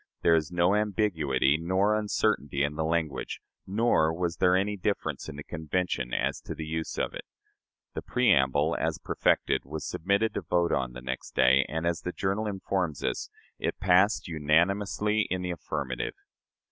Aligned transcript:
There 0.23 0.33
is 0.33 0.51
no 0.51 0.73
ambiguity 0.73 1.59
nor 1.61 1.93
uncertainty 1.95 2.63
in 2.63 2.73
the 2.73 2.83
language; 2.83 3.39
nor 3.67 4.11
was 4.11 4.37
there 4.37 4.55
any 4.55 4.75
difference 4.75 5.29
in 5.29 5.35
the 5.35 5.43
Convention 5.43 6.11
as 6.11 6.41
to 6.41 6.55
the 6.55 6.65
use 6.65 6.97
of 6.97 7.13
it. 7.13 7.23
The 7.93 8.01
preamble, 8.01 8.75
as 8.79 8.97
perfected, 8.97 9.63
was 9.63 9.85
submitted 9.87 10.33
to 10.33 10.41
vote 10.41 10.71
on 10.71 10.93
the 10.93 11.03
next 11.03 11.35
day, 11.35 11.67
and, 11.69 11.85
as 11.85 12.01
the 12.01 12.11
journal 12.13 12.47
informs 12.47 13.03
us, 13.03 13.29
"it 13.59 13.79
passed 13.79 14.27
unanimously 14.27 15.27
in 15.29 15.43
the 15.43 15.51
affirmative." 15.51 16.15